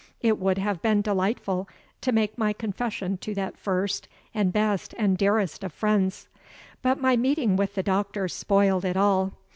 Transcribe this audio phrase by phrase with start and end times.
[0.19, 1.69] It would have been delightful
[2.01, 6.27] to make my confession to that first and best and dearest of friends;
[6.81, 9.33] but my meeting with the doctor spoiled it all.